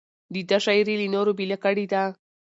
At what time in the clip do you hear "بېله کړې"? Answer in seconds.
1.39-1.85